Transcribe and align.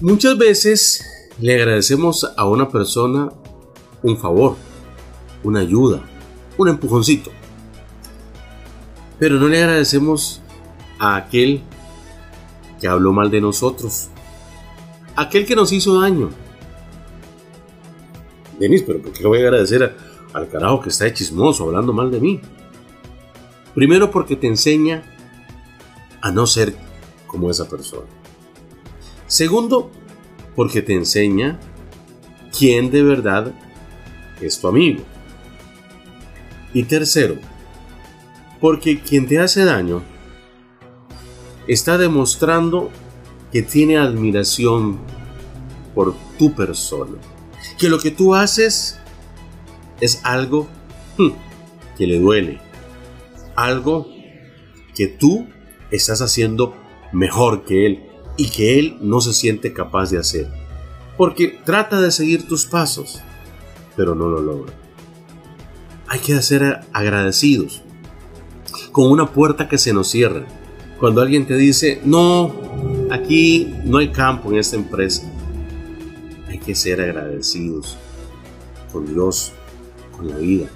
Muchas 0.00 0.38
veces 0.38 1.04
le 1.38 1.56
agradecemos 1.56 2.26
a 2.34 2.46
una 2.46 2.70
persona 2.70 3.28
un 4.02 4.16
favor, 4.16 4.56
una 5.44 5.60
ayuda, 5.60 6.02
un 6.56 6.70
empujoncito. 6.70 7.30
Pero 9.18 9.38
no 9.38 9.46
le 9.46 9.62
agradecemos 9.62 10.40
a 10.98 11.16
aquel 11.16 11.62
que 12.80 12.88
habló 12.88 13.12
mal 13.12 13.30
de 13.30 13.42
nosotros, 13.42 14.08
aquel 15.16 15.44
que 15.44 15.54
nos 15.54 15.70
hizo 15.70 16.00
daño. 16.00 16.30
Denis, 18.58 18.82
pero 18.86 19.02
¿por 19.02 19.12
qué 19.12 19.20
le 19.20 19.28
voy 19.28 19.38
a 19.40 19.42
agradecer 19.42 19.96
al 20.32 20.48
carajo 20.48 20.80
que 20.80 20.88
está 20.88 21.04
de 21.04 21.12
chismoso 21.12 21.64
hablando 21.64 21.92
mal 21.92 22.10
de 22.10 22.20
mí? 22.20 22.40
Primero 23.74 24.10
porque 24.10 24.34
te 24.34 24.46
enseña 24.46 25.02
a 26.22 26.30
no 26.32 26.46
ser 26.46 26.74
como 27.26 27.50
esa 27.50 27.68
persona. 27.68 28.19
Segundo, 29.30 29.92
porque 30.56 30.82
te 30.82 30.92
enseña 30.92 31.60
quién 32.50 32.90
de 32.90 33.04
verdad 33.04 33.54
es 34.40 34.60
tu 34.60 34.66
amigo. 34.66 35.04
Y 36.74 36.82
tercero, 36.82 37.36
porque 38.60 38.98
quien 38.98 39.28
te 39.28 39.38
hace 39.38 39.64
daño 39.64 40.02
está 41.68 41.96
demostrando 41.96 42.90
que 43.52 43.62
tiene 43.62 43.98
admiración 43.98 44.98
por 45.94 46.12
tu 46.36 46.52
persona. 46.52 47.16
Que 47.78 47.88
lo 47.88 48.00
que 48.00 48.10
tú 48.10 48.34
haces 48.34 48.98
es 50.00 50.20
algo 50.24 50.66
hmm, 51.18 51.30
que 51.96 52.06
le 52.08 52.18
duele. 52.18 52.60
Algo 53.54 54.08
que 54.92 55.06
tú 55.06 55.46
estás 55.92 56.20
haciendo 56.20 56.74
mejor 57.12 57.64
que 57.64 57.86
él 57.86 58.09
y 58.40 58.48
que 58.48 58.78
él 58.78 58.96
no 59.02 59.20
se 59.20 59.34
siente 59.34 59.74
capaz 59.74 60.10
de 60.10 60.16
hacer. 60.16 60.48
Porque 61.18 61.58
trata 61.62 62.00
de 62.00 62.10
seguir 62.10 62.48
tus 62.48 62.64
pasos, 62.64 63.20
pero 63.96 64.14
no 64.14 64.30
lo 64.30 64.40
logra. 64.40 64.72
Hay 66.06 66.20
que 66.20 66.40
ser 66.40 66.80
agradecidos. 66.94 67.82
Con 68.92 69.10
una 69.10 69.30
puerta 69.30 69.68
que 69.68 69.76
se 69.76 69.92
nos 69.92 70.08
cierra. 70.08 70.46
Cuando 70.98 71.20
alguien 71.20 71.46
te 71.46 71.54
dice, 71.54 72.00
no, 72.02 72.50
aquí 73.10 73.74
no 73.84 73.98
hay 73.98 74.08
campo 74.08 74.50
en 74.50 74.58
esta 74.58 74.76
empresa. 74.76 75.30
Hay 76.48 76.60
que 76.60 76.74
ser 76.74 77.02
agradecidos 77.02 77.98
con 78.90 79.04
Dios, 79.04 79.52
con 80.16 80.30
la 80.30 80.38
vida. 80.38 80.66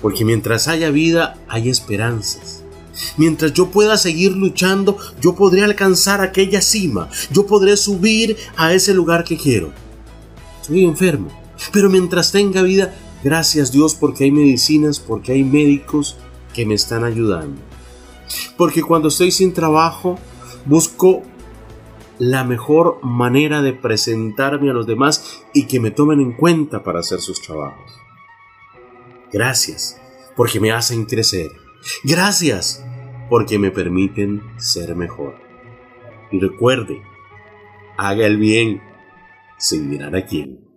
Porque 0.00 0.24
mientras 0.24 0.68
haya 0.68 0.88
vida, 0.88 1.36
hay 1.48 1.68
esperanzas. 1.68 2.53
Mientras 3.16 3.52
yo 3.52 3.70
pueda 3.70 3.96
seguir 3.96 4.32
luchando, 4.32 4.96
yo 5.20 5.34
podré 5.34 5.64
alcanzar 5.64 6.20
aquella 6.20 6.60
cima, 6.60 7.08
yo 7.30 7.46
podré 7.46 7.76
subir 7.76 8.36
a 8.56 8.72
ese 8.72 8.94
lugar 8.94 9.24
que 9.24 9.36
quiero. 9.36 9.72
Estoy 10.60 10.84
enfermo, 10.84 11.28
pero 11.72 11.90
mientras 11.90 12.32
tenga 12.32 12.62
vida, 12.62 12.94
gracias 13.22 13.72
Dios 13.72 13.94
porque 13.94 14.24
hay 14.24 14.30
medicinas, 14.30 15.00
porque 15.00 15.32
hay 15.32 15.44
médicos 15.44 16.16
que 16.54 16.64
me 16.64 16.74
están 16.74 17.04
ayudando. 17.04 17.60
Porque 18.56 18.82
cuando 18.82 19.08
estoy 19.08 19.30
sin 19.30 19.52
trabajo, 19.52 20.18
busco 20.64 21.22
la 22.18 22.44
mejor 22.44 23.00
manera 23.02 23.60
de 23.60 23.72
presentarme 23.72 24.70
a 24.70 24.72
los 24.72 24.86
demás 24.86 25.42
y 25.52 25.66
que 25.66 25.80
me 25.80 25.90
tomen 25.90 26.20
en 26.20 26.32
cuenta 26.32 26.82
para 26.82 27.00
hacer 27.00 27.20
sus 27.20 27.42
trabajos. 27.42 27.90
Gracias, 29.32 30.00
porque 30.36 30.60
me 30.60 30.70
hacen 30.70 31.06
crecer. 31.06 31.63
Gracias 32.02 32.84
porque 33.28 33.58
me 33.58 33.70
permiten 33.70 34.42
ser 34.58 34.94
mejor. 34.94 35.36
Y 36.30 36.40
recuerde, 36.40 37.02
haga 37.96 38.26
el 38.26 38.36
bien 38.38 38.82
sin 39.58 39.88
mirar 39.88 40.14
a 40.16 40.24
quién. 40.24 40.73